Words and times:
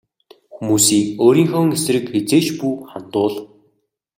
Хүмүүсийг 0.55 1.05
өөрийнхөө 1.23 1.63
эсрэг 1.75 2.05
хэзээ 2.13 2.41
ч 2.45 2.47
бүү 2.59 2.73
хандуул. 2.89 3.35